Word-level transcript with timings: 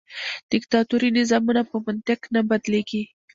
دیکتاتوري 0.51 1.09
نظامونه 1.19 1.61
په 1.69 1.75
منطق 1.85 2.19
نه 2.33 2.41
بدلیږي. 2.49 3.03